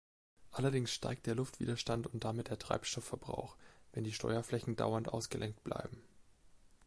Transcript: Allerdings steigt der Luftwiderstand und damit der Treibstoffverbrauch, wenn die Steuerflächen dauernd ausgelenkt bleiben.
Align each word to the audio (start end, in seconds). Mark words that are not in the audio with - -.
Allerdings 0.49 0.89
steigt 0.91 1.27
der 1.27 1.35
Luftwiderstand 1.35 2.07
und 2.07 2.23
damit 2.23 2.47
der 2.49 2.57
Treibstoffverbrauch, 2.57 3.55
wenn 3.93 4.03
die 4.03 4.13
Steuerflächen 4.13 4.75
dauernd 4.75 5.09
ausgelenkt 5.09 5.63
bleiben. 5.63 6.01